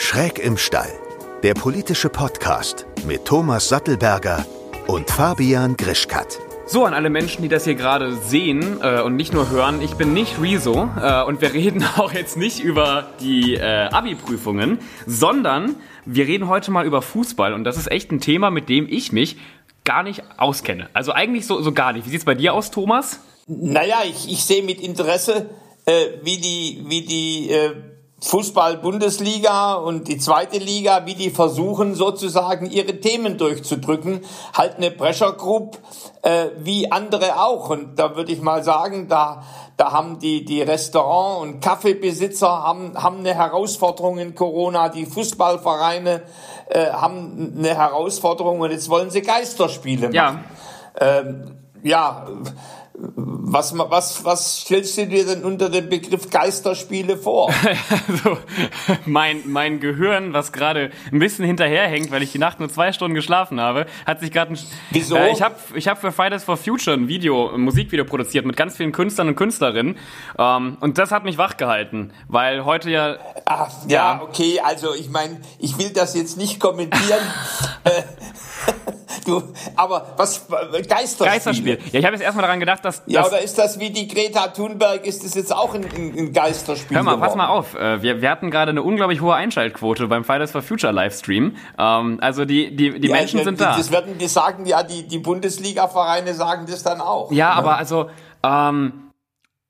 [0.00, 0.92] Schräg im Stall,
[1.42, 4.46] der politische Podcast mit Thomas Sattelberger
[4.86, 6.38] und Fabian Grischkat.
[6.66, 9.94] So, an alle Menschen, die das hier gerade sehen äh, und nicht nur hören, ich
[9.94, 15.74] bin nicht Rezo äh, und wir reden auch jetzt nicht über die äh, Abi-Prüfungen, sondern
[16.06, 19.10] wir reden heute mal über Fußball und das ist echt ein Thema, mit dem ich
[19.10, 19.36] mich
[19.84, 20.88] gar nicht auskenne.
[20.92, 22.06] Also eigentlich so, so gar nicht.
[22.06, 23.20] Wie sieht's bei dir aus, Thomas?
[23.48, 25.50] Naja, ich, ich sehe mit Interesse,
[25.86, 27.74] äh, wie die, wie die äh,
[28.20, 34.24] Fußball-Bundesliga und die zweite Liga, wie die versuchen sozusagen ihre Themen durchzudrücken.
[34.52, 35.78] Halt eine Pressure Group
[36.22, 37.70] äh, wie andere auch.
[37.70, 39.44] Und da würde ich mal sagen, da,
[39.76, 44.88] da haben die, die Restaurant- und Kaffeebesitzer haben, haben eine Herausforderung in Corona.
[44.88, 46.22] Die Fußballvereine
[46.70, 50.14] äh, haben eine Herausforderung und jetzt wollen sie Geisterspiele machen.
[50.14, 50.44] Ja.
[51.00, 51.54] Ähm,
[51.84, 52.26] ja,
[53.52, 57.52] was, was, was stellst du dir denn unter dem Begriff Geisterspiele vor?
[58.08, 58.38] also,
[59.06, 63.14] mein, mein Gehirn, was gerade ein bisschen hinterherhängt, weil ich die Nacht nur zwei Stunden
[63.14, 64.58] geschlafen habe, hat sich gerade ein...
[64.90, 65.16] Wieso?
[65.16, 68.56] Äh, ich habe ich hab für Fridays for Future ein Video, ein Musikvideo produziert mit
[68.56, 69.96] ganz vielen Künstlern und Künstlerinnen.
[70.38, 73.16] Ähm, und das hat mich wachgehalten, weil heute ja...
[73.46, 77.18] Ach, ja, ja, okay, also ich meine, ich will das jetzt nicht kommentieren.
[77.84, 78.02] Äh,
[79.24, 79.42] du,
[79.76, 81.26] aber was Geisterspiel?
[81.26, 81.78] Geisterspiel.
[81.92, 84.48] Ja, ich habe jetzt erstmal daran gedacht, dass ja oder ist das wie die Greta
[84.48, 85.06] Thunberg?
[85.06, 86.96] Ist das jetzt auch ein, ein Geisterspiel?
[86.96, 87.28] Hör mal, geworden?
[87.28, 87.74] pass mal auf.
[87.74, 91.56] Äh, wir, wir hatten gerade eine unglaublich hohe Einschaltquote beim Fridays for Future Livestream.
[91.78, 93.76] Ähm, also die die die ja, Menschen sind da.
[93.76, 97.30] Das werden die sagen ja die die Bundesliga-Vereine sagen das dann auch.
[97.32, 97.54] Ja, ne?
[97.54, 98.10] aber also
[98.42, 99.07] ähm,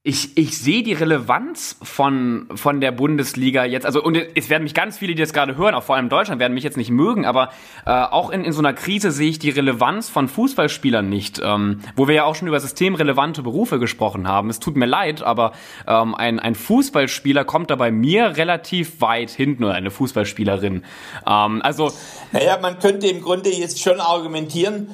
[0.09, 4.73] ich, ich sehe die Relevanz von, von der Bundesliga jetzt, also und es werden mich
[4.73, 6.91] ganz viele, die das gerade hören, auch vor allem in Deutschland, werden mich jetzt nicht
[6.91, 7.51] mögen, aber
[7.85, 11.81] äh, auch in, in so einer Krise sehe ich die Relevanz von Fußballspielern nicht, ähm,
[11.95, 14.49] wo wir ja auch schon über systemrelevante Berufe gesprochen haben.
[14.49, 15.53] Es tut mir leid, aber
[15.87, 20.85] ähm, ein, ein Fußballspieler kommt da bei mir relativ weit hinten oder eine Fußballspielerin.
[21.27, 21.93] Ähm, also
[22.33, 24.89] Naja, man könnte im Grunde jetzt schon argumentieren,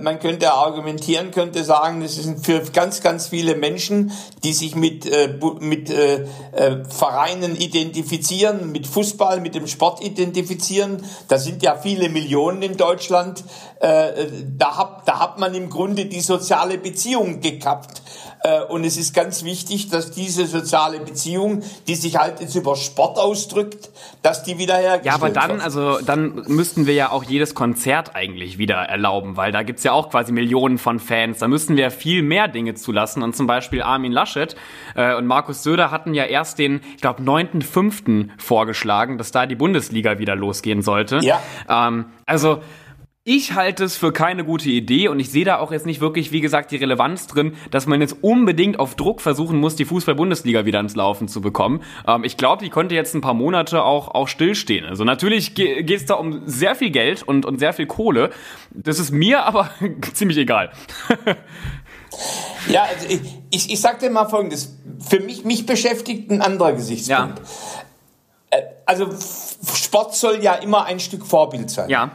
[0.00, 4.12] man könnte argumentieren, könnte sagen, das ist für ganz, ganz viele Menschen,
[4.42, 11.02] die sich mit, äh, mit äh, äh, Vereinen identifizieren, mit Fußball, mit dem Sport identifizieren.
[11.28, 13.42] Da sind ja viele Millionen in Deutschland.
[13.80, 18.02] Äh, da, hat, da hat man im Grunde die soziale Beziehung gekappt.
[18.44, 22.76] Äh, und es ist ganz wichtig, dass diese soziale Beziehung, die sich halt jetzt über
[22.76, 23.88] Sport ausdrückt,
[24.22, 25.62] dass die wieder hergestellt Ja, aber dann, wird.
[25.62, 29.92] also dann müssten wir ja auch jedes Konzert eigentlich wieder erlauben, weil da gibt's ja
[29.92, 31.38] auch quasi Millionen von Fans.
[31.38, 33.22] Da müssten wir viel mehr Dinge zulassen.
[33.22, 34.54] Und zum Beispiel Armin Laschet
[34.94, 38.28] äh, und Markus Söder hatten ja erst den, ich glaube, 9.5.
[38.36, 41.20] vorgeschlagen, dass da die Bundesliga wieder losgehen sollte.
[41.22, 41.40] Ja.
[41.68, 42.60] Ähm, also
[43.26, 46.30] ich halte es für keine gute Idee und ich sehe da auch jetzt nicht wirklich,
[46.30, 50.66] wie gesagt, die Relevanz drin, dass man jetzt unbedingt auf Druck versuchen muss, die Fußball-Bundesliga
[50.66, 51.82] wieder ins Laufen zu bekommen.
[52.06, 54.84] Ähm, ich glaube, die konnte jetzt ein paar Monate auch, auch stillstehen.
[54.84, 58.28] Also natürlich ge geht es da um sehr viel Geld und, und sehr viel Kohle.
[58.72, 59.70] Das ist mir aber
[60.12, 60.70] ziemlich egal.
[62.68, 63.20] Ja, also ich,
[63.50, 64.76] ich, ich sag dir mal Folgendes.
[64.98, 67.38] Für mich, mich beschäftigt ein anderer Gesichtspunkt.
[67.38, 68.58] Ja.
[68.58, 69.08] Äh, Also
[69.74, 71.88] Sport soll ja immer ein Stück Vorbild sein.
[71.88, 72.10] Ja.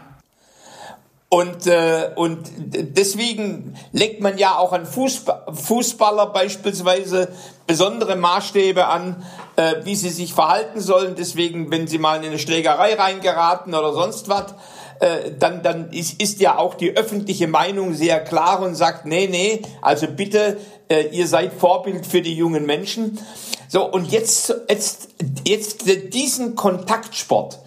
[1.31, 7.29] Und, äh, und deswegen legt man ja auch an Fußba Fußballer beispielsweise
[7.67, 9.23] besondere Maßstäbe an,
[9.55, 11.13] äh, wie sie sich verhalten sollen.
[11.15, 14.55] Deswegen, wenn sie mal in eine Schlägerei reingeraten oder sonst was,
[15.01, 19.27] äh, dann, dann ist, ist ja auch die öffentliche Meinung sehr klar und sagt, nee,
[19.27, 20.57] nee, also bitte,
[20.89, 23.19] äh, ihr seid Vorbild für die jungen Menschen.
[23.67, 25.09] So, und jetzt, jetzt,
[25.47, 27.59] jetzt diesen Kontaktsport,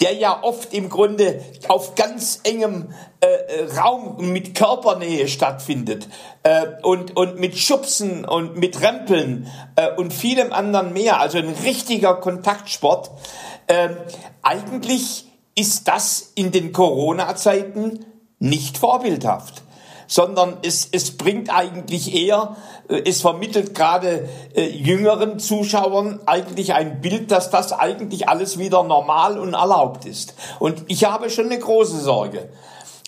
[0.00, 6.08] der ja oft im Grunde auf ganz engem äh, Raum mit Körpernähe stattfindet
[6.42, 11.54] äh, und, und mit Schubsen und mit Rempeln äh, und vielem anderen mehr, also ein
[11.64, 13.10] richtiger Kontaktsport.
[13.66, 13.90] Äh,
[14.42, 18.04] eigentlich ist das in den Corona-Zeiten
[18.38, 19.63] nicht vorbildhaft
[20.06, 22.56] sondern es, es bringt eigentlich eher,
[22.88, 28.82] äh, es vermittelt gerade äh, jüngeren Zuschauern eigentlich ein Bild, dass das eigentlich alles wieder
[28.82, 30.34] normal und erlaubt ist.
[30.58, 32.48] Und ich habe schon eine große Sorge,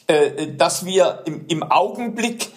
[0.07, 2.51] äh, dass wir im, im Augenblick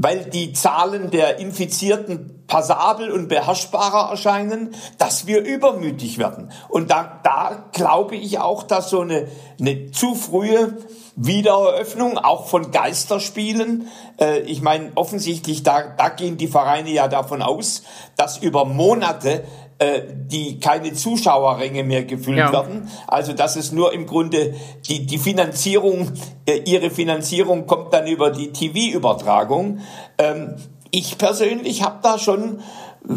[0.00, 6.52] weil die Zahlen der Infizierten passabel und beherrschbarer erscheinen, dass wir übermütig werden.
[6.68, 9.26] Und da, da glaube ich auch, dass so eine,
[9.58, 10.76] eine zu frühe
[11.20, 13.88] Wiedereröffnung auch von Geisterspielen,
[14.20, 17.82] äh, ich meine offensichtlich, da, da gehen die Vereine ja davon aus,
[18.16, 19.42] dass über Monate
[19.80, 22.52] äh, die keine Zuschauerränge mehr gefüllt Ja.
[22.52, 22.88] werden.
[23.08, 24.54] Also dass es nur im Grunde
[24.88, 26.12] die, die Finanzierung,
[26.46, 29.80] äh, ihre Finanzierung kommt dann über die TV-Übertragung.
[30.18, 30.54] Ähm,
[30.90, 32.60] ich persönlich habe da schon,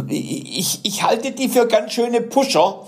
[0.07, 2.86] ich, ich halte die für ganz schöne Pusher,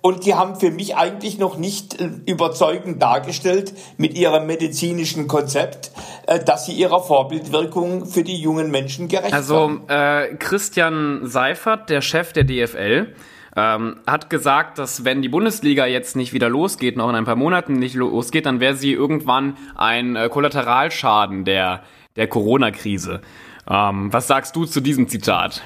[0.00, 5.92] und die haben für mich eigentlich noch nicht äh, überzeugend dargestellt mit ihrem medizinischen Konzept,
[6.26, 9.82] äh, dass sie ihrer Vorbildwirkung für die jungen Menschen gerecht also, werden.
[9.88, 13.14] Also äh, Christian Seifert, der Chef der DFL,
[13.56, 17.36] ähm, hat gesagt, dass wenn die Bundesliga jetzt nicht wieder losgeht, noch in ein paar
[17.36, 21.82] Monaten nicht losgeht, dann wäre sie irgendwann ein äh, Kollateralschaden der,
[22.16, 23.22] der Corona-Krise.
[23.68, 25.62] Ähm, was sagst du zu diesem Zitat?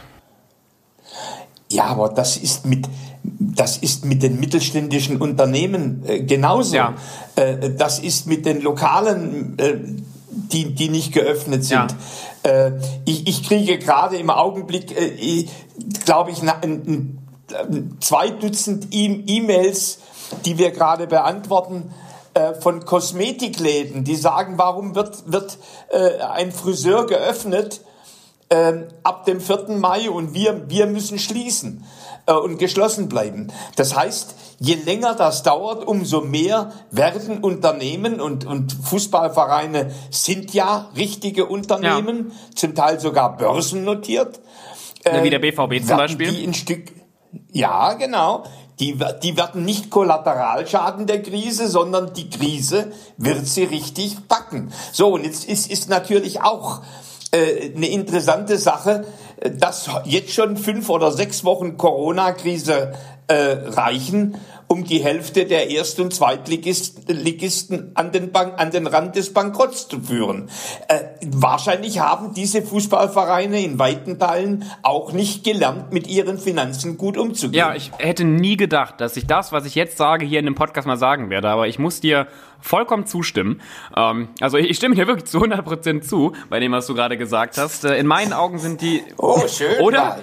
[1.71, 2.89] Ja, aber das ist mit,
[3.23, 6.77] das ist mit den mittelständischen Unternehmen äh, genauso.
[6.77, 6.95] Ja.
[7.37, 9.77] Äh, das ist mit den lokalen, äh,
[10.31, 11.95] die, die nicht geöffnet sind.
[12.45, 12.49] Ja.
[12.51, 12.73] Äh,
[13.05, 15.47] ich, ich kriege gerade im Augenblick, äh,
[16.05, 17.19] glaube ich, ein, ein,
[18.01, 19.99] zwei Dutzend e-, E-Mails,
[20.47, 21.91] die wir gerade beantworten
[22.33, 25.59] äh, von Kosmetikläden, die sagen, warum wird, wird
[26.31, 27.81] ein Friseur geöffnet,
[28.49, 28.73] äh,
[29.03, 29.69] ab dem 4.
[29.71, 31.85] Mai und wir, wir müssen schließen
[32.27, 33.53] äh, und geschlossen bleiben.
[33.77, 40.91] Das heißt, je länger das dauert, umso mehr werden Unternehmen und, und Fußballvereine sind ja
[40.97, 42.57] richtige Unternehmen, ja.
[42.57, 44.41] zum Teil sogar börsennotiert.
[45.05, 46.33] Äh, Wie der BVB zum Beispiel.
[46.33, 46.93] Die ein Stück,
[47.53, 48.45] ja, genau.
[48.81, 54.73] Die, die werden nicht Kollateralschaden der Krise, sondern die Krise wird sie richtig packen.
[54.93, 56.83] So, und jetzt ist, ist natürlich auch
[57.33, 59.05] äh, eine interessante Sache,
[59.59, 62.93] dass jetzt schon fünf oder sechs Wochen Corona-Krise
[63.29, 64.37] äh, reichen,
[64.69, 69.89] um die Hälfte der Erst- und Zweitligisten an den, Bank, an den Rand des Bankrotts
[69.89, 70.51] zu führen.
[70.89, 77.17] Äh, wahrscheinlich haben diese Fußballvereine in weiten Teilen auch nicht gelernt, mit ihren Finanzen gut
[77.17, 77.59] umzugehen.
[77.59, 80.55] Ja, ich hätte nie gedacht, dass ich das, was ich jetzt sage, hier in dem
[80.55, 82.27] Podcast mal sagen werde, aber ich muss dir
[82.61, 83.61] vollkommen zustimmen.
[83.97, 87.59] Ähm, also ich stimme dir wirklich zu 100% zu, bei dem, was du gerade gesagt
[87.59, 87.85] hast.
[87.85, 89.03] Äh, in meinen Augen sind die...
[89.17, 89.81] Oh, schön.
[89.81, 90.19] Oder?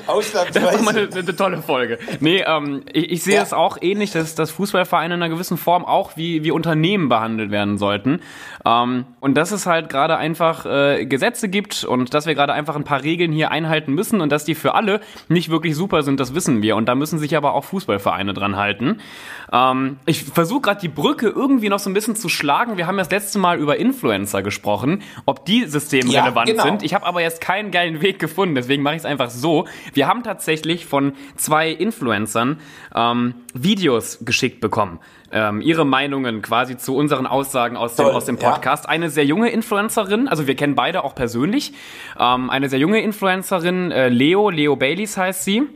[0.53, 1.97] Das ist mal eine, eine, tolle Folge.
[2.19, 3.57] Nee, ähm, ich, ich sehe es ja.
[3.57, 7.77] auch ähnlich, dass, dass Fußballvereine in einer gewissen Form auch wie, wie Unternehmen behandelt werden
[7.77, 8.21] sollten.
[8.65, 12.75] Ähm, und dass es halt gerade einfach äh, Gesetze gibt und dass wir gerade einfach
[12.75, 16.19] ein paar Regeln hier einhalten müssen und dass die für alle nicht wirklich super sind,
[16.19, 16.75] das wissen wir.
[16.75, 18.99] Und da müssen sich aber auch Fußballvereine dran halten.
[19.51, 22.77] Ähm, ich versuche gerade die Brücke irgendwie noch so ein bisschen zu schlagen.
[22.77, 26.63] Wir haben ja das letzte Mal über Influencer gesprochen, ob die systemrelevant ja, genau.
[26.63, 26.83] sind.
[26.83, 29.65] Ich habe aber jetzt keinen geilen Weg gefunden, deswegen mache ich es einfach so.
[29.93, 32.59] Wir haben tatsächlich von zwei Influencern
[32.93, 34.99] ähm, Videos geschickt bekommen.
[35.31, 38.85] Ähm, ihre Meinungen quasi zu unseren Aussagen aus dem, Toll, aus dem Podcast.
[38.85, 38.89] Ja.
[38.91, 41.73] Eine sehr junge Influencerin, also wir kennen beide auch persönlich.
[42.19, 45.67] Ähm, eine sehr junge Influencerin, äh, Leo, Leo Baileys heißt sie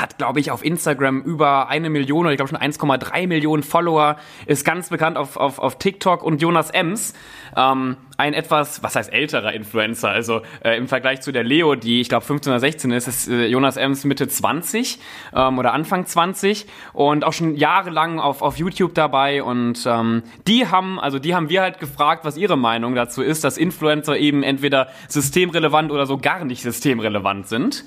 [0.00, 4.16] hat, glaube ich, auf Instagram über eine Million oder ich glaube schon 1,3 Millionen Follower,
[4.46, 7.14] ist ganz bekannt auf, auf, auf TikTok und Jonas Ems,
[7.56, 12.00] ähm, ein etwas, was heißt älterer Influencer, also äh, im Vergleich zu der Leo, die
[12.00, 14.98] ich glaube 15 oder 16 ist, ist äh, Jonas Ems Mitte 20
[15.34, 20.66] ähm, oder Anfang 20 und auch schon jahrelang auf, auf YouTube dabei und ähm, die
[20.66, 24.42] haben, also die haben wir halt gefragt, was ihre Meinung dazu ist, dass Influencer eben
[24.42, 27.84] entweder systemrelevant oder so gar nicht systemrelevant sind.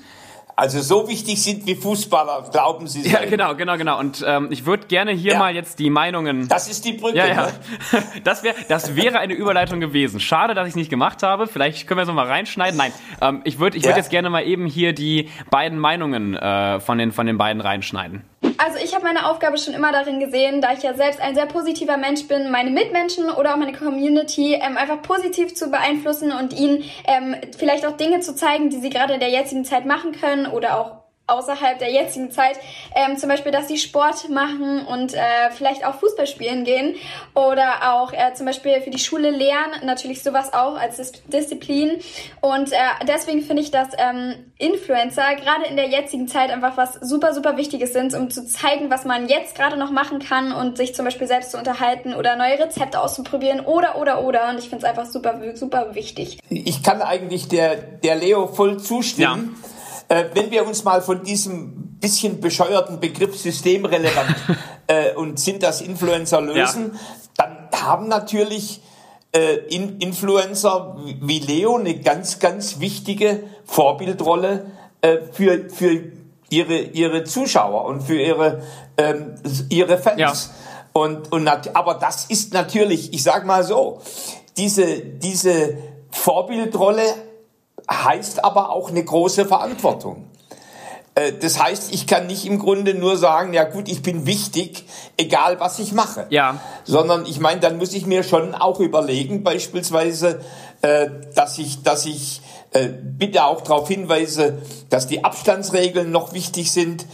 [0.62, 3.02] Also so wichtig sind wie Fußballer, glauben Sie?
[3.10, 3.98] Ja, genau, genau, genau.
[3.98, 5.38] Und ähm, ich würde gerne hier ja.
[5.40, 6.46] mal jetzt die Meinungen.
[6.46, 7.18] Das ist die Brücke.
[7.18, 7.46] Ja, ja.
[7.46, 7.52] Ne?
[8.22, 10.20] Das wäre, das wäre eine Überleitung gewesen.
[10.20, 11.48] Schade, dass ich es nicht gemacht habe.
[11.48, 12.78] Vielleicht können wir es noch mal reinschneiden.
[12.78, 13.88] Nein, ähm, ich würde, ich ja.
[13.88, 17.60] würde jetzt gerne mal eben hier die beiden Meinungen äh, von den von den beiden
[17.60, 18.22] reinschneiden.
[18.64, 21.46] Also ich habe meine Aufgabe schon immer darin gesehen, da ich ja selbst ein sehr
[21.46, 26.52] positiver Mensch bin, meine Mitmenschen oder auch meine Community ähm, einfach positiv zu beeinflussen und
[26.52, 30.12] ihnen ähm, vielleicht auch Dinge zu zeigen, die sie gerade in der jetzigen Zeit machen
[30.12, 32.58] können oder auch außerhalb der jetzigen Zeit,
[32.94, 36.96] ähm, zum Beispiel, dass sie Sport machen und äh, vielleicht auch Fußball spielen gehen
[37.34, 42.00] oder auch äh, zum Beispiel für die Schule lernen, natürlich sowas auch als Dis Disziplin.
[42.40, 42.76] Und äh,
[43.06, 47.56] deswegen finde ich, dass ähm, Influencer gerade in der jetzigen Zeit einfach was super, super
[47.56, 51.04] Wichtiges sind, um zu zeigen, was man jetzt gerade noch machen kann und sich zum
[51.04, 54.50] Beispiel selbst zu unterhalten oder neue Rezepte auszuprobieren oder, oder, oder.
[54.50, 56.38] Und ich finde es einfach super, super wichtig.
[56.48, 59.56] Ich kann eigentlich der, der Leo voll zustimmen.
[59.62, 59.71] Ja
[60.12, 64.36] äh, wenn wir uns mal von diesem bisschen bescheuerten Begriff systemrelevant
[64.86, 67.00] äh, und sind das Influencer lösen, ja.
[67.38, 68.82] dann haben natürlich
[69.32, 74.66] äh, in Influencer wie Leo eine ganz, ganz wichtige Vorbildrolle
[75.00, 76.02] äh, für, für
[76.50, 78.62] ihre, ihre Zuschauer und für ihre,
[78.98, 79.36] ähm,
[79.70, 80.20] ihre Fans.
[80.20, 80.34] Ja.
[80.92, 84.02] Und, und, aber das ist natürlich, ich sag mal so,
[84.58, 85.78] diese, diese
[86.10, 87.02] Vorbildrolle
[87.90, 90.26] heißt aber auch eine große Verantwortung.
[91.14, 94.84] Äh, das heißt, ich kann nicht im Grunde nur sagen, ja gut, ich bin wichtig,
[95.16, 96.26] egal was ich mache.
[96.30, 96.60] Ja.
[96.84, 100.40] Sondern ich meine, dann muss ich mir schon auch überlegen, beispielsweise,
[100.82, 102.40] äh, dass ich, dass ich
[102.72, 104.58] äh, bitte auch darauf hinweise,
[104.88, 107.06] dass die Abstandsregeln noch wichtig sind,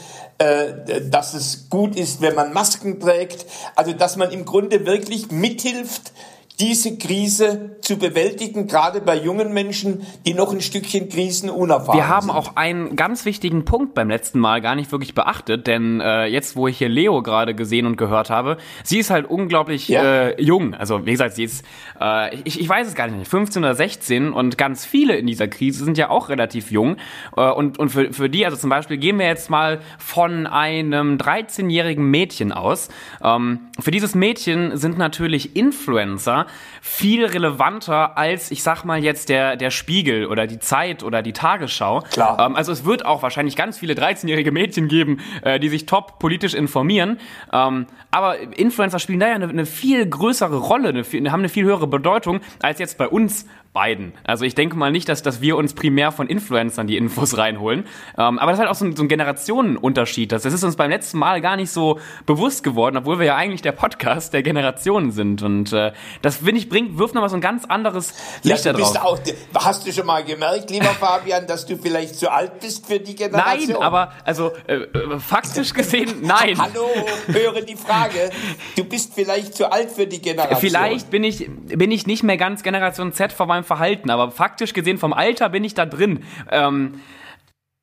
[1.10, 3.44] dass es gut ist, wenn man Masken trägt.
[3.74, 6.12] Also dass man im Grunde wirklich mithilft,
[6.60, 12.26] diese Krise zu bewältigen, gerade bei jungen Menschen, die noch ein Stückchen krisenunerfahren Wir haben
[12.26, 12.34] sind.
[12.34, 16.56] auch einen ganz wichtigen Punkt beim letzten Mal gar nicht wirklich beachtet, denn äh, jetzt,
[16.56, 20.02] wo ich hier Leo gerade gesehen und gehört habe, sie ist halt unglaublich Ja.
[20.02, 20.74] äh, jung.
[20.74, 21.64] Also wie gesagt, sie ist,
[22.00, 25.46] äh, ich, ich weiß es gar nicht, 15 oder 16 und ganz viele in dieser
[25.46, 26.96] Krise sind ja auch relativ jung.
[27.36, 31.18] Äh, und und für, für die, also zum Beispiel gehen wir jetzt mal von einem
[31.18, 32.88] 13-jährigen Mädchen aus.
[33.22, 36.46] Ähm, für dieses Mädchen sind natürlich Influencer
[36.80, 41.32] viel relevanter als, ich sag mal jetzt, der, der Spiegel oder die Zeit oder die
[41.32, 42.00] Tagesschau.
[42.10, 42.46] Klar.
[42.46, 46.18] Ähm, also es wird auch wahrscheinlich ganz viele 13-jährige Mädchen geben, äh, die sich top
[46.18, 47.18] politisch informieren.
[47.52, 51.64] Ähm, aber Influencer spielen da ja eine, eine viel größere Rolle, eine, haben eine viel
[51.64, 54.12] höhere Bedeutung als jetzt bei uns beiden.
[54.24, 57.84] Also ich denke mal nicht, dass, dass wir uns primär von Influencern die Infos reinholen.
[58.16, 60.32] Ähm, aber das ist halt auch so ein, so ein Generationenunterschied.
[60.32, 63.36] Das, das ist uns beim letzten Mal gar nicht so bewusst geworden, obwohl wir ja
[63.36, 65.42] eigentlich der Podcast der Generationen sind.
[65.42, 68.72] Und äh, das, finde ich, bringt, wirft nochmal so ein ganz anderes Ja, Licht du
[68.72, 68.96] da drauf.
[68.96, 69.18] auch,
[69.54, 73.14] hast du schon mal gemerkt, lieber Fabian, dass du vielleicht zu alt bist für die
[73.14, 73.74] Generation?
[73.74, 76.56] Nein, aber also äh, äh, faktisch gesehen, nein.
[76.60, 76.88] Hallo,
[77.26, 78.30] höre die Frage.
[78.76, 80.60] Du bist vielleicht zu alt für die Generation.
[80.60, 84.72] Vielleicht bin ich, bin ich nicht mehr ganz Generation Z von meinem Verhalten, aber faktisch
[84.72, 86.24] gesehen vom Alter bin ich da drin.
[86.50, 87.00] Ähm,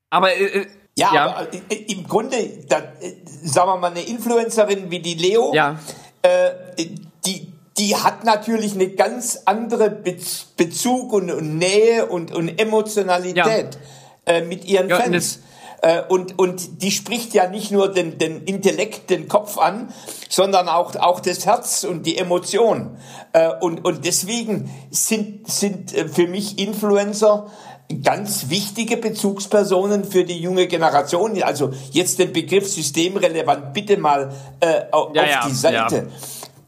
[0.09, 0.65] aber äh, äh,
[0.97, 1.25] Ja, ja.
[1.35, 2.38] aber äh, im Grunde,
[2.69, 2.77] da,
[3.43, 5.77] sagen wir mal, eine Influencerin wie die Leo, ja.
[6.21, 6.51] äh,
[7.25, 13.77] die, die hat natürlich eine ganz andere Bez Bezug und, und Nähe und, und Emotionalität
[14.25, 15.39] äh, mit ihren Ja, Fans.
[15.82, 19.94] Äh, und, und die spricht ja nicht nur den, den Intellekt, den Kopf an,
[20.29, 22.98] sondern auch, auch das Herz und die Emotion.
[23.34, 27.51] Äh, und, und deswegen sind, sind äh, für mich Influencer
[28.03, 31.44] ganz wichtige Bezugspersonen für die junge Generation.
[31.44, 36.08] Also jetzt den Begriff systemrelevant bitte mal äh, au- Ja, auf ja, die Seite.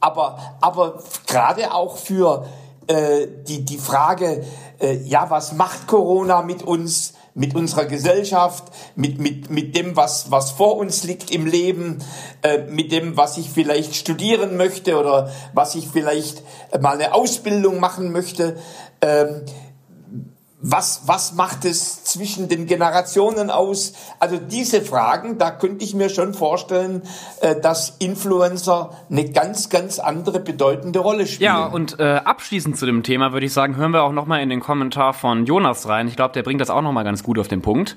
[0.07, 2.45] Aber, aber gerade auch für
[2.87, 4.45] äh, die, die Frage,
[4.79, 8.63] äh, ja, was macht Corona mit uns, mit unserer Gesellschaft,
[8.95, 11.99] mit, mit, mit dem, was, was vor uns liegt im Leben,
[12.43, 16.41] äh, mit dem, was ich vielleicht studieren möchte oder was ich vielleicht
[16.79, 18.55] mal eine Ausbildung machen möchte.
[19.01, 19.41] Ähm,
[20.59, 23.93] was, was macht es zwischen den Generationen aus?
[24.19, 27.03] Also diese Fragen, da könnte ich mir schon vorstellen,
[27.41, 31.45] äh, dass Influencer eine ganz, ganz andere bedeutende Rolle spielen.
[31.45, 34.49] Ja, und äh, abschließend zu dem Thema würde ich sagen, hören wir auch nochmal in
[34.49, 36.07] den Kommentar von Jonas rein.
[36.07, 37.95] Ich glaube, der bringt das auch nochmal ganz gut auf den Punkt.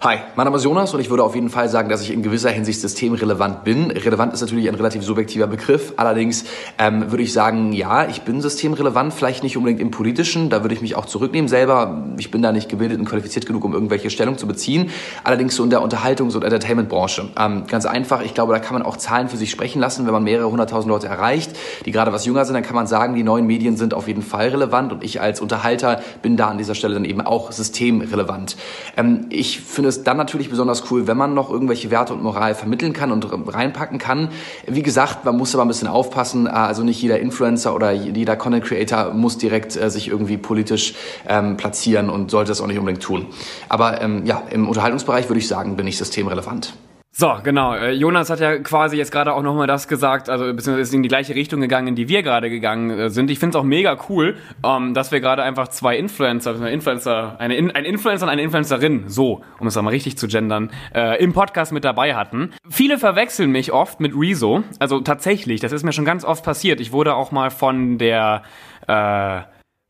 [0.00, 2.22] Hi, mein Name ist Jonas und ich würde auf jeden Fall sagen, dass ich in
[2.22, 3.90] gewisser Hinsicht systemrelevant bin.
[3.90, 5.94] Relevant ist natürlich ein relativ subjektiver Begriff.
[5.96, 6.44] Allerdings
[6.78, 10.50] ähm, würde ich sagen, ja, ich bin systemrelevant, vielleicht nicht unbedingt im Politischen.
[10.50, 12.04] Da würde ich mich auch zurücknehmen selber.
[12.16, 14.90] Ich bin da nicht gebildet und qualifiziert genug, um irgendwelche Stellung zu beziehen.
[15.24, 17.30] Allerdings so in der Unterhaltungs- und Entertainment-Branche.
[17.36, 20.06] Ähm, ganz einfach, ich glaube, da kann man auch Zahlen für sich sprechen lassen.
[20.06, 23.16] Wenn man mehrere hunderttausend Leute erreicht, die gerade was jünger sind, dann kann man sagen,
[23.16, 26.56] die neuen Medien sind auf jeden Fall relevant und ich als Unterhalter bin da an
[26.56, 28.56] dieser Stelle dann eben auch systemrelevant.
[28.96, 32.54] Ähm, ich finde es dann natürlich besonders cool, wenn man noch irgendwelche Werte und Moral
[32.54, 34.28] vermitteln kann und reinpacken kann.
[34.66, 36.46] Wie gesagt, man muss aber ein bisschen aufpassen.
[36.46, 40.94] Äh, Also nicht jeder Influencer oder jeder Content Creator muss direkt äh, sich irgendwie politisch
[41.26, 43.26] ähm, platzieren und sollte das auch nicht unbedingt tun.
[43.68, 46.74] Aber ähm, ja, im Unterhaltungsbereich würde ich sagen, bin ich systemrelevant.
[47.20, 47.74] So, genau.
[47.74, 51.02] Äh, Jonas hat ja quasi jetzt gerade auch nochmal das gesagt, also beziehungsweise ist in
[51.02, 53.28] die gleiche Richtung gegangen, in die wir gerade gegangen äh, sind.
[53.32, 57.34] Ich finde es auch mega cool, ähm, dass wir gerade einfach zwei Influencer, eine Influencer,
[57.40, 61.20] eine In ein Influencer und eine Influencerin, so, um es mal richtig zu gendern, äh,
[61.20, 62.52] im Podcast mit dabei hatten.
[62.70, 64.62] Viele verwechseln mich oft mit Rezo.
[64.78, 66.80] Also tatsächlich, das ist mir schon ganz oft passiert.
[66.80, 68.44] Ich wurde auch mal von der,
[68.86, 69.40] äh,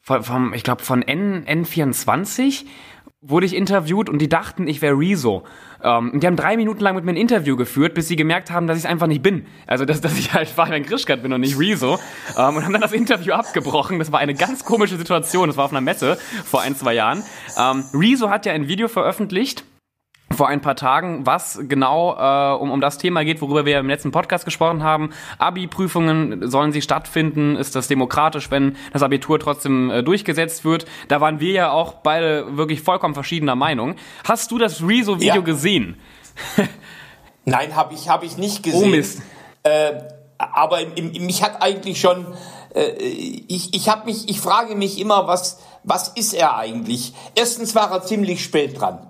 [0.00, 2.64] von, vom, ich glaube von N, N24
[3.20, 5.44] wurde ich interviewt und die dachten, ich wäre Rezo.
[5.82, 8.50] Ähm, und die haben drei Minuten lang mit mir ein Interview geführt, bis sie gemerkt
[8.50, 9.46] haben, dass ich es einfach nicht bin.
[9.66, 11.98] Also, dass, dass ich halt Fabian Grischkat bin und nicht Rezo.
[12.36, 13.98] Ähm, und haben dann das Interview abgebrochen.
[13.98, 15.48] Das war eine ganz komische Situation.
[15.48, 17.22] Das war auf einer Messe vor ein, zwei Jahren.
[17.56, 19.64] Ähm, Rezo hat ja ein Video veröffentlicht
[20.38, 23.88] vor ein paar Tagen, was genau äh, um, um das Thema geht, worüber wir im
[23.88, 25.10] letzten Podcast gesprochen haben.
[25.38, 27.56] Abi-Prüfungen, sollen sie stattfinden?
[27.56, 30.86] Ist das demokratisch, wenn das Abitur trotzdem äh, durchgesetzt wird?
[31.08, 33.96] Da waren wir ja auch beide wirklich vollkommen verschiedener Meinung.
[34.22, 35.40] Hast du das Rezo-Video Ja.
[35.40, 35.96] gesehen?
[37.44, 38.82] Nein, habe ich, hab ich nicht gesehen.
[38.84, 39.20] Oh Mist.
[39.64, 39.92] Äh,
[40.38, 42.26] aber im, im, mich hat eigentlich schon,
[42.76, 47.12] äh, ich, ich habe mich, ich frage mich immer, was, was ist er eigentlich?
[47.34, 49.00] Erstens war er ziemlich spät dran.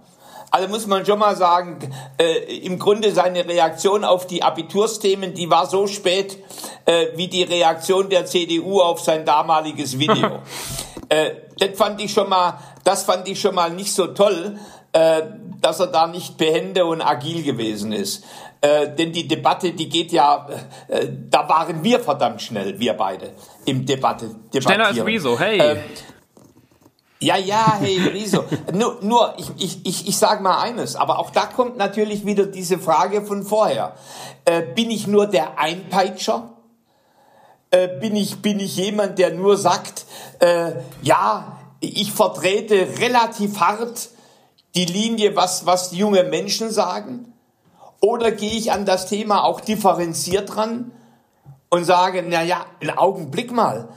[0.51, 1.79] Also muss man schon mal sagen,
[2.19, 6.39] äh, im Grunde seine Reaktion auf die Abitursthemen, die war so spät
[6.87, 10.41] äh, wie die Reaktion der CDU auf sein damaliges Video.
[11.09, 14.59] äh, das fand ich schon mal, das fand ich schon mal nicht so toll.
[14.93, 15.23] Äh,
[15.61, 18.25] dass er da nicht behende und agil gewesen ist.
[18.61, 20.49] Äh, denn die Debatte, die geht ja,
[20.89, 23.31] äh, da waren wir verdammt schnell, wir beide,
[23.65, 24.35] im Debatte.
[24.57, 25.59] Schneller als Rezo, hey.
[25.59, 25.77] Äh,
[27.21, 28.45] ja, ja, hey, Riso.
[28.73, 32.47] nur, nur ich, ich, ich, ich sage mal eines, aber auch da kommt natürlich wieder
[32.47, 33.95] diese Frage von vorher.
[34.45, 36.53] Äh, bin ich nur der Einpeitscher?
[37.71, 40.07] Äh, bin, ich, bin ich jemand, der nur sagt,
[40.39, 40.73] äh,
[41.03, 44.09] ja, ich vertrete relativ hart
[44.75, 47.33] die Linie, was, was junge Menschen sagen?
[48.01, 50.93] Oder gehe ich an das Thema auch differenziert ran
[51.69, 53.89] und sage, na ja, einen Augenblick mal.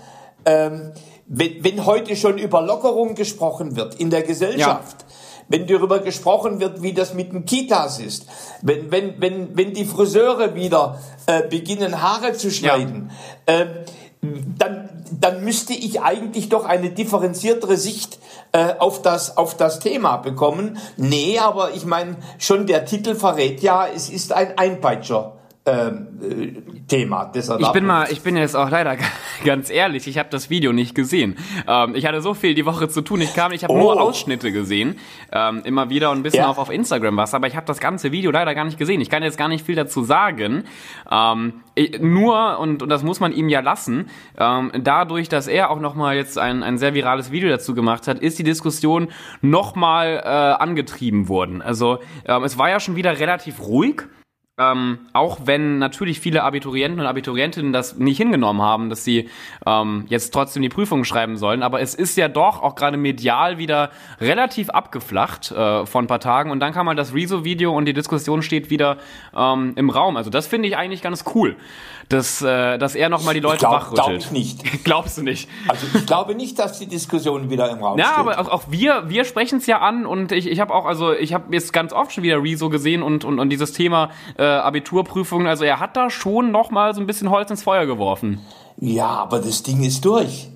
[0.45, 0.91] Ähm,
[1.33, 5.15] wenn, wenn heute schon über Lockerung gesprochen wird in der Gesellschaft, ja.
[5.48, 8.25] wenn darüber gesprochen wird, wie das mit den Kitas ist,
[8.62, 13.12] wenn, wenn, wenn, wenn die Friseure wieder äh, beginnen, Haare zu schneiden,
[13.48, 13.62] ja.
[13.62, 13.67] äh,
[14.21, 18.19] dann, dann müsste ich eigentlich doch eine differenziertere Sicht
[18.51, 20.77] äh, auf, das, auf das Thema bekommen.
[20.98, 25.38] Nee, aber ich meine, schon der Titel verrät ja, es ist ein Einpeitscher.
[25.63, 27.25] Ähm, Thema.
[27.25, 28.98] Das ich bin mal, ich bin jetzt auch leider
[29.46, 31.38] ganz ehrlich, ich habe das Video nicht gesehen.
[31.68, 33.77] Ähm, ich hatte so viel die Woche zu tun, ich kam, ich habe oh.
[33.77, 34.98] nur Ausschnitte gesehen,
[35.32, 36.50] ähm, immer wieder und ein bisschen ja.
[36.50, 39.01] auch auf Instagram was, aber ich habe das ganze Video leider gar nicht gesehen.
[39.01, 40.63] Ich kann jetzt gar nicht viel dazu sagen.
[41.12, 44.10] Ähm, ich, nur und, und das muss man ihm ja lassen.
[44.39, 48.08] Ähm, dadurch, dass er auch noch mal jetzt ein, ein sehr virales Video dazu gemacht
[48.08, 49.10] hat, ist die Diskussion
[49.41, 51.62] noch mal äh, angetrieben worden.
[51.62, 54.03] Also es war ja schon wieder relativ ruhig.
[54.62, 59.30] Ähm, auch wenn natürlich viele Abiturienten und Abiturientinnen das nicht hingenommen haben, dass sie
[59.65, 61.63] ähm, jetzt trotzdem die Prüfungen schreiben sollen.
[61.63, 63.89] Aber es ist ja doch auch gerade medial wieder
[64.20, 66.51] relativ abgeflacht äh, vor ein paar Tagen.
[66.51, 68.98] Und dann kam mal das Rezo-Video und die Diskussion steht wieder
[69.36, 70.18] ähm, im Raum.
[70.18, 71.56] Also das finde ich eigentlich ganz cool
[72.12, 74.06] dass, äh, dass er nochmal die Leute glaub, wachrüttelt.
[74.06, 74.63] Glaube ich nicht.
[74.84, 75.50] Glaubst du nicht?
[75.68, 78.18] Also ich glaube nicht, dass die Diskussion wieder im Raum ja, steht.
[78.18, 80.86] Ja, aber auch, auch wir, wir sprechen es ja an und ich, ich habe auch,
[80.86, 84.10] also ich habe jetzt ganz oft schon wieder Rezo gesehen und, und, und dieses Thema
[84.38, 88.41] äh, Abiturprüfungen, also er hat da schon nochmal so ein bisschen Holz ins Feuer geworfen.
[88.77, 90.50] Ja, aber das Ding ist durch.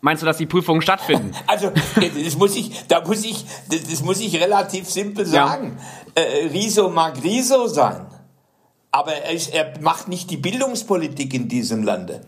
[0.00, 1.32] Meinst du, dass die Prüfungen stattfinden?
[1.46, 5.78] Also, das muss ich, da muss ich, das muss ich relativ simpel sagen.
[6.16, 6.22] Ja.
[6.22, 8.06] Äh, Riso mag Riso sein.
[8.90, 12.22] Aber er, er macht nicht die Bildungspolitik in diesem Lande.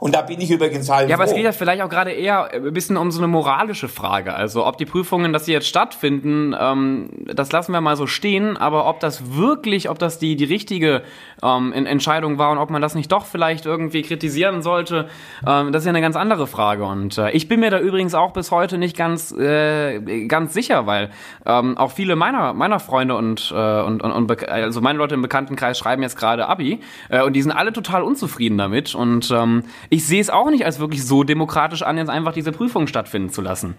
[0.00, 1.10] Und da bin ich übrigens halt.
[1.10, 3.86] Ja, aber es geht ja vielleicht auch gerade eher ein bisschen um so eine moralische
[3.86, 4.32] Frage.
[4.32, 8.56] Also ob die Prüfungen, dass sie jetzt stattfinden, ähm, das lassen wir mal so stehen,
[8.56, 11.02] aber ob das wirklich, ob das die, die richtige
[11.42, 15.06] ähm, Entscheidung war und ob man das nicht doch vielleicht irgendwie kritisieren sollte,
[15.46, 16.84] ähm, das ist ja eine ganz andere Frage.
[16.84, 20.86] Und äh, ich bin mir da übrigens auch bis heute nicht ganz, äh, ganz sicher,
[20.86, 21.10] weil
[21.44, 25.20] ähm, auch viele meiner, meiner Freunde und, äh, und, und, und also meine Leute im
[25.20, 28.94] Bekanntenkreis schreiben jetzt gerade Abi äh, und die sind alle total unzufrieden damit.
[28.94, 32.52] Und ähm, ich sehe es auch nicht als wirklich so demokratisch an, jetzt einfach diese
[32.52, 33.76] Prüfung stattfinden zu lassen.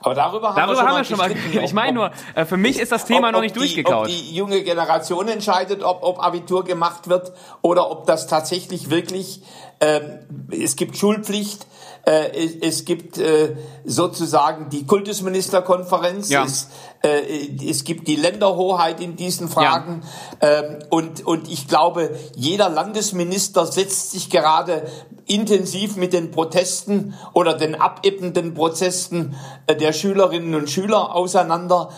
[0.00, 1.64] Aber darüber haben darüber wir schon, haben wir schon mal.
[1.64, 4.04] Ich meine nur, äh, für mich ist das Thema ob, noch nicht die, durchgekaut.
[4.04, 9.42] Ob die junge Generation entscheidet, ob, ob Abitur gemacht wird oder ob das tatsächlich wirklich,
[9.80, 10.18] ähm,
[10.50, 11.66] es gibt Schulpflicht,
[12.04, 16.44] es, es, gibt äh, sozusagen die Kultusministerkonferenz, ja.
[16.44, 16.68] es,
[17.02, 20.02] äh, es gibt die Länderhoheit in diesen Fragen
[20.42, 20.62] ja.
[20.62, 24.84] ähm, und, und ich glaube, jeder Landesminister setzt sich gerade
[25.26, 29.34] intensiv mit den Protesten oder den abebbenden Protesten
[29.66, 31.90] äh, der Schülerinnen und Schüler auseinander.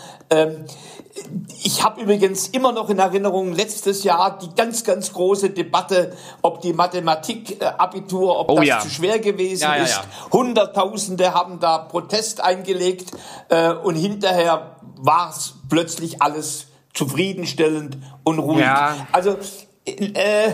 [1.63, 6.61] Ich habe übrigens immer noch in Erinnerung letztes Jahr die ganz, ganz große Debatte, ob
[6.61, 8.79] die Mathematik-Abitur, ob oh, das ja.
[8.79, 10.01] zu schwer gewesen ja, ja, ist.
[10.31, 13.11] Hunderttausende haben da Protest eingelegt
[13.49, 18.65] äh, und hinterher war es plötzlich alles zufriedenstellend und ruhig.
[19.11, 19.37] Also
[19.85, 20.53] äh,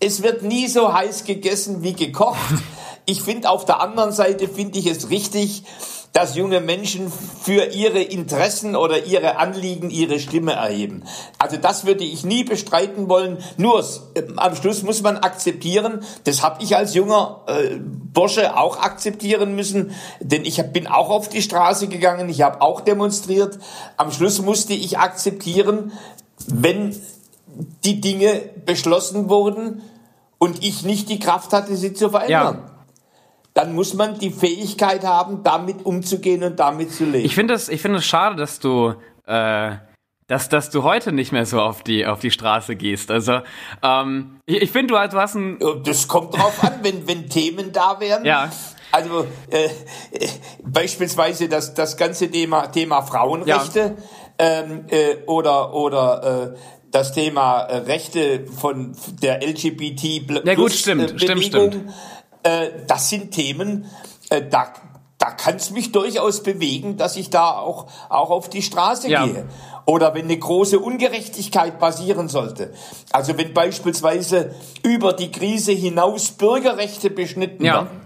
[0.00, 2.38] es wird nie so heiß gegessen wie gekocht.
[3.04, 5.64] Ich finde auf der anderen Seite finde ich es richtig,
[6.12, 11.04] dass junge Menschen für ihre Interessen oder ihre Anliegen ihre Stimme erheben.
[11.38, 13.38] Also das würde ich nie bestreiten wollen.
[13.56, 13.82] Nur
[14.14, 19.56] äh, am Schluss muss man akzeptieren, das habe ich als junger äh, Bursche auch akzeptieren
[19.56, 23.58] müssen, denn ich bin auch auf die Straße gegangen, ich habe auch demonstriert.
[23.96, 25.92] Am Schluss musste ich akzeptieren,
[26.46, 26.94] wenn
[27.84, 29.82] die Dinge beschlossen wurden
[30.38, 32.58] und ich nicht die Kraft hatte, sie zu verändern.
[32.64, 32.71] Ja
[33.54, 37.24] dann muss man die Fähigkeit haben, damit umzugehen und damit zu leben.
[37.24, 38.94] Ich finde es, ich finde es schade, dass du,
[39.26, 39.72] äh,
[40.26, 43.10] dass, dass du heute nicht mehr so auf die, auf die Straße gehst.
[43.10, 43.40] Also,
[43.82, 45.58] ähm, ich, ich finde, du, du hast ein.
[45.84, 48.24] Das kommt drauf an, wenn, wenn Themen da wären.
[48.24, 48.50] Ja.
[48.92, 50.28] Also äh, äh,
[50.62, 53.96] beispielsweise das, das ganze Thema, Thema Frauenrechte
[54.38, 54.60] ja.
[54.60, 56.58] ähm, äh, oder, oder äh,
[56.90, 61.94] das Thema äh, Rechte von der LGBT ja, gut, stimmt, Bewegung, stimmt, stimmt.
[62.42, 63.86] Äh, das sind Themen,
[64.30, 64.72] äh, da,
[65.18, 69.26] da kann es mich durchaus bewegen, dass ich da auch, auch auf die Straße ja.
[69.26, 69.48] gehe.
[69.84, 72.72] Oder wenn eine große Ungerechtigkeit passieren sollte.
[73.10, 77.74] Also wenn beispielsweise über die Krise hinaus Bürgerrechte beschnitten ja.
[77.74, 78.01] werden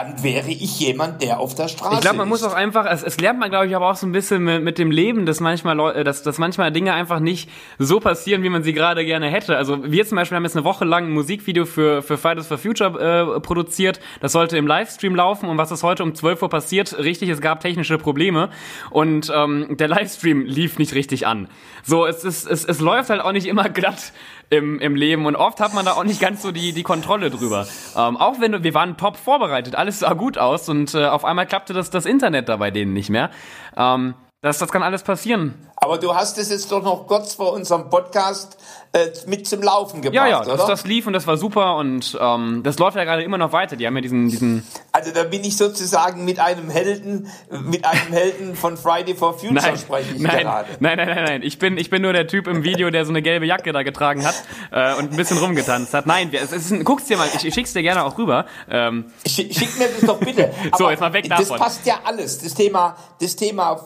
[0.00, 2.30] dann wäre ich jemand, der auf der Straße Ich glaube, man ist.
[2.30, 4.62] muss auch einfach, es, es lernt man, glaube ich, aber auch so ein bisschen mit,
[4.62, 8.48] mit dem Leben, dass manchmal, Leute, dass, dass manchmal Dinge einfach nicht so passieren, wie
[8.48, 9.56] man sie gerade gerne hätte.
[9.56, 12.58] Also wir zum Beispiel haben jetzt eine Woche lang ein Musikvideo für, für Fridays for
[12.58, 14.00] Future äh, produziert.
[14.20, 16.96] Das sollte im Livestream laufen und was ist heute um 12 Uhr passiert?
[16.98, 18.50] Richtig, es gab technische Probleme
[18.90, 21.48] und ähm, der Livestream lief nicht richtig an.
[21.82, 24.12] So, es, ist, es, es läuft halt auch nicht immer glatt
[24.50, 27.30] im, im Leben und oft hat man da auch nicht ganz so die, die Kontrolle
[27.30, 27.66] drüber.
[27.96, 31.46] Ähm, auch wenn wir waren top vorbereitet, alles sah gut aus und äh, auf einmal
[31.46, 33.30] klappte das, das Internet da bei denen nicht mehr.
[33.76, 35.54] Ähm, das, das kann alles passieren.
[35.76, 38.56] Aber du hast es jetzt doch noch kurz vor unserem Podcast
[38.92, 40.66] äh, mit zum Laufen gebracht, Ja, ja, das, oder?
[40.66, 43.76] das lief und das war super und ähm, das läuft ja gerade immer noch weiter.
[43.76, 44.66] Die haben ja diesen, diesen.
[44.92, 47.28] Also da bin ich sozusagen mit einem Helden,
[47.62, 50.68] mit einem Helden von Friday for Future nein, spreche ich nein, gerade.
[50.80, 51.42] Nein, nein, nein, nein.
[51.42, 53.82] Ich bin, ich bin nur der Typ im Video, der so eine gelbe Jacke da
[53.82, 54.34] getragen hat
[54.72, 56.06] äh, und ein bisschen rumgetanzt hat.
[56.06, 58.44] Nein, es ist ein, guck's dir mal, ich, ich schick's dir gerne auch rüber.
[58.68, 59.06] Ähm.
[59.24, 60.52] Schick, schick mir das doch bitte.
[60.76, 61.46] so, jetzt mal weg davon.
[61.48, 62.38] Das passt ja alles.
[62.38, 63.76] Das Thema, das Thema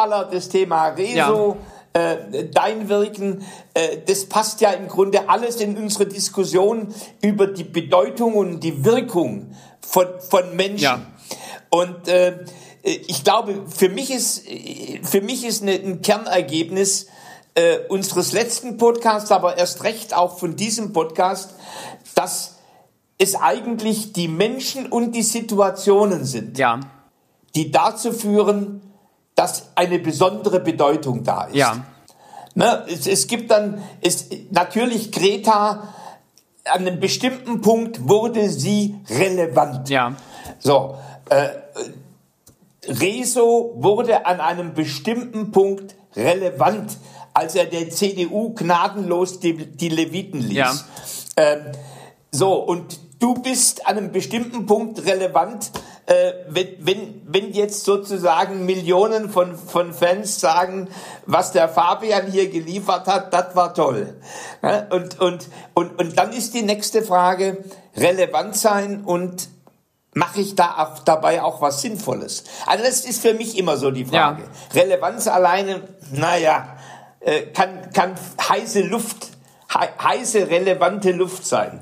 [0.00, 1.56] Fußballer, das Thema Rezo.
[1.58, 7.48] Ja äh, dein Wirken, äh, das passt ja im Grunde alles in unsere Diskussion über
[7.48, 10.84] die Bedeutung und die Wirkung von, von Menschen.
[10.84, 11.02] Ja.
[11.68, 12.44] Und äh,
[12.84, 14.44] ich glaube, für mich ist,
[15.02, 17.08] für mich ist eine, ein Kernergebnis
[17.56, 21.56] äh, unseres letzten Podcasts, aber erst recht auch von diesem Podcast,
[22.14, 22.54] dass
[23.18, 26.78] es eigentlich die Menschen und die Situationen sind, ja.
[27.56, 28.80] die dazu führen,
[29.40, 31.54] dass eine besondere Bedeutung da ist.
[31.54, 31.82] Ja.
[32.54, 35.94] Ne, es, es gibt dann, es, natürlich Greta,
[36.66, 39.88] an einem bestimmten Punkt wurde sie relevant.
[39.88, 40.14] Ja.
[40.58, 40.94] So,
[41.30, 41.48] äh,
[42.86, 46.98] Rezo wurde an einem bestimmten Punkt relevant,
[47.32, 50.52] als er der CDU gnadenlos die, die Leviten ließ.
[50.52, 50.74] Ja.
[51.38, 51.60] Ähm,
[52.30, 55.70] so, und du bist an einem bestimmten Punkt relevant,
[56.06, 60.88] äh, wenn, wenn, wenn jetzt sozusagen Millionen von, von Fans sagen,
[61.26, 64.16] was der Fabian hier geliefert hat, das war toll.
[64.62, 67.58] Ja, und, und, und, und dann ist die nächste Frage,
[67.96, 69.48] relevant sein und
[70.14, 72.44] mache ich da auch dabei auch was Sinnvolles?
[72.66, 74.42] Also das ist für mich immer so die Frage.
[74.42, 74.82] Ja.
[74.82, 76.76] Relevanz alleine, naja,
[77.20, 78.14] äh, kann, kann
[78.48, 79.28] heiße Luft
[79.72, 81.80] heiße, relevante Luft sein.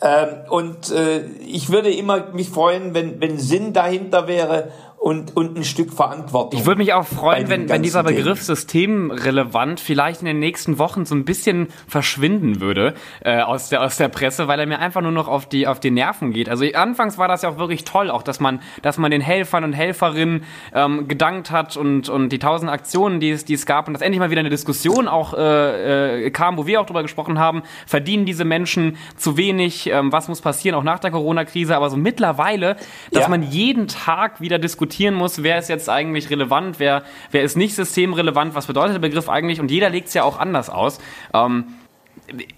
[0.00, 5.56] Ähm, und äh, ich würde immer mich freuen, wenn, wenn Sinn dahinter wäre und, und
[5.56, 6.58] ein Stück Verantwortung.
[6.58, 11.04] Ich würde mich auch freuen, wenn, wenn dieser Begriff systemrelevant vielleicht in den nächsten Wochen
[11.04, 15.00] so ein bisschen verschwinden würde äh, aus, der, aus der Presse, weil er mir einfach
[15.00, 16.48] nur noch auf die, auf die Nerven geht.
[16.48, 19.62] Also anfangs war das ja auch wirklich toll, auch dass man, dass man den Helfern
[19.62, 23.86] und Helferinnen ähm, gedankt hat und, und die tausend Aktionen, die es, die es gab
[23.86, 27.02] und dass endlich mal wieder eine Diskussion auch äh, äh, kam, wo wir auch drüber
[27.02, 31.76] gesprochen haben, verdienen diese Menschen zu wenig, ähm, was muss passieren, auch nach der Corona-Krise,
[31.76, 32.76] aber so mittlerweile,
[33.10, 33.28] dass ja.
[33.28, 37.74] man jeden Tag wieder diskutieren muss, wer ist jetzt eigentlich relevant, wer, wer ist nicht
[37.74, 40.98] systemrelevant, was bedeutet der Begriff eigentlich und jeder legt es ja auch anders aus.
[41.34, 41.64] Ähm,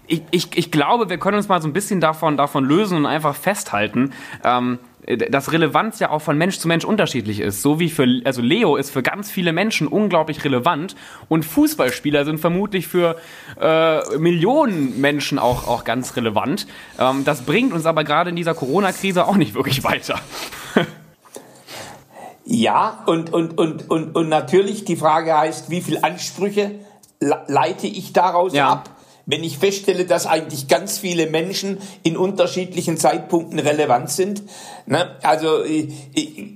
[0.07, 3.05] ich, ich, ich glaube, wir können uns mal so ein bisschen davon, davon lösen und
[3.05, 4.79] einfach festhalten, ähm,
[5.29, 7.61] dass Relevanz ja auch von Mensch zu Mensch unterschiedlich ist.
[7.61, 10.95] So wie für, also Leo ist für ganz viele Menschen unglaublich relevant
[11.27, 13.15] und Fußballspieler sind vermutlich für
[13.59, 16.67] äh, Millionen Menschen auch, auch ganz relevant.
[16.99, 20.19] Ähm, das bringt uns aber gerade in dieser Corona-Krise auch nicht wirklich weiter.
[22.43, 26.79] Ja, und, und, und, und, und natürlich die Frage heißt, wie viel Ansprüche
[27.19, 28.69] leite ich daraus ja.
[28.69, 28.89] ab?
[29.25, 34.43] Wenn ich feststelle, dass eigentlich ganz viele Menschen in unterschiedlichen Zeitpunkten relevant sind,
[34.85, 35.15] ne?
[35.21, 35.89] also äh,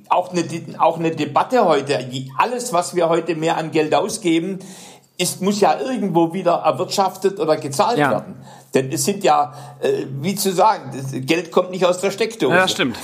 [0.09, 0.43] auch, eine,
[0.79, 4.59] auch eine Debatte heute, alles, was wir heute mehr an Geld ausgeben,
[5.17, 8.11] ist, muss ja irgendwo wieder erwirtschaftet oder gezahlt ja.
[8.11, 8.35] werden.
[8.73, 10.91] Denn es sind ja, äh, wie zu sagen,
[11.25, 12.53] Geld kommt nicht aus der Steckdose.
[12.53, 12.97] Ja, stimmt.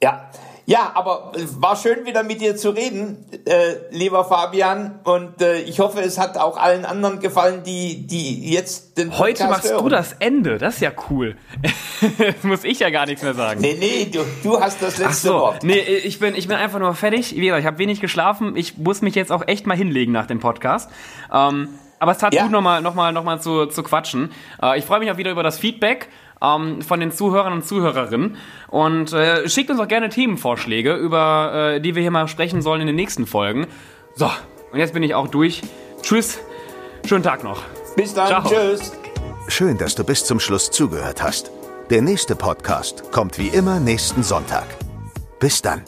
[0.00, 0.30] Ja,
[0.68, 5.00] ja, aber es war schön wieder mit dir zu reden, äh, lieber Fabian.
[5.02, 9.20] Und äh, ich hoffe, es hat auch allen anderen gefallen, die, die jetzt den Podcast
[9.40, 9.82] Heute machst hören.
[9.82, 11.36] du das Ende, das ist ja cool.
[12.18, 13.62] Jetzt muss ich ja gar nichts mehr sagen.
[13.62, 15.32] Nee, nee, du, du hast das letzte Ach so.
[15.40, 15.64] Wort.
[15.64, 17.34] Nee, ich bin, ich bin einfach nur fertig.
[17.34, 18.54] Wie gesagt, ich habe wenig geschlafen.
[18.54, 20.90] Ich muss mich jetzt auch echt mal hinlegen nach dem Podcast.
[21.32, 22.42] Ähm, aber es tat ja.
[22.42, 24.32] gut, nochmal noch mal, noch mal zu, zu quatschen.
[24.62, 26.08] Äh, ich freue mich auch wieder über das Feedback
[26.42, 28.36] ähm, von den Zuhörern und Zuhörerinnen.
[28.68, 32.80] Und äh, schickt uns auch gerne Themenvorschläge, über äh, die wir hier mal sprechen sollen
[32.80, 33.66] in den nächsten Folgen.
[34.14, 34.30] So,
[34.72, 35.62] und jetzt bin ich auch durch.
[36.02, 36.38] Tschüss,
[37.06, 37.62] schönen Tag noch.
[37.96, 38.48] Bis dann, Ciao.
[38.48, 38.92] tschüss.
[39.48, 41.50] Schön, dass du bis zum Schluss zugehört hast.
[41.90, 44.66] Der nächste Podcast kommt wie immer nächsten Sonntag.
[45.40, 45.82] Bis dann.